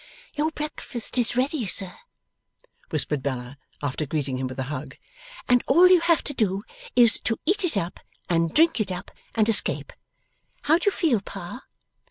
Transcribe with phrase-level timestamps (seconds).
[0.35, 1.99] 'Your breakfast is ready, sir,'
[2.89, 4.97] whispered Bella, after greeting him with a hug,
[5.47, 6.63] 'and all you have to do,
[6.95, 9.93] is, to eat it up and drink it up, and escape.
[10.63, 11.67] How do you feel, Pa?